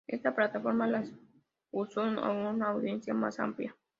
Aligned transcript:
Esta 0.07 0.33
plataforma 0.33 0.87
la 0.87 1.01
expuso 1.01 2.01
a 2.01 2.31
una 2.31 2.69
audiencia 2.69 3.13
más 3.13 3.39
amplia. 3.39 3.75